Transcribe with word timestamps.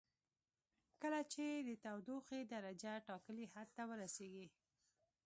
کله 1.01 1.21
چې 1.33 1.45
د 1.67 1.69
تودوخې 1.83 2.39
درجه 2.53 2.93
ټاکلي 3.07 3.45
حد 3.53 3.67
ته 3.75 3.83
ورسیږي. 3.89 4.47